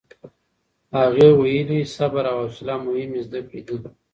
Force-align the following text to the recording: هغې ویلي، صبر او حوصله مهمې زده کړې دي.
هغې 0.97 1.27
ویلي، 1.39 1.81
صبر 1.95 2.23
او 2.31 2.37
حوصله 2.43 2.73
مهمې 2.85 3.19
زده 3.27 3.41
کړې 3.47 3.61
دي. 3.81 3.89